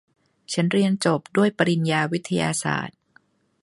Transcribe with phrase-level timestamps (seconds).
[0.53, 2.97] ฉันเรียนจบด้วยปริญญาวิทยาศาสตร์